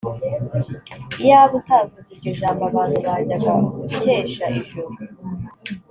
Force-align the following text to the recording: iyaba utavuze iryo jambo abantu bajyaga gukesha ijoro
iyaba 1.21 1.53
utavuze 1.59 2.07
iryo 2.13 2.31
jambo 2.39 2.61
abantu 2.69 2.97
bajyaga 3.05 3.51
gukesha 3.85 4.45
ijoro 4.59 4.95